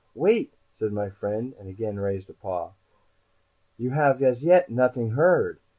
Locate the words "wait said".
0.15-0.91